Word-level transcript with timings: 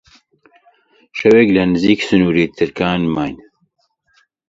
شەوێک 1.17 1.49
لە 1.57 1.63
نزیک 1.71 1.99
سنووری 2.07 2.51
ترکان 2.57 3.01
ماین 3.15 3.37